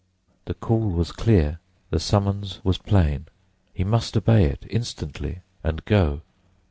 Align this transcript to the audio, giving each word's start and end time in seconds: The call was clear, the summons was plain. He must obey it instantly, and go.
The 0.45 0.55
call 0.55 0.89
was 0.89 1.11
clear, 1.11 1.59
the 1.91 1.99
summons 1.99 2.59
was 2.63 2.79
plain. 2.79 3.27
He 3.71 3.83
must 3.83 4.17
obey 4.17 4.45
it 4.45 4.65
instantly, 4.67 5.41
and 5.63 5.85
go. 5.85 6.21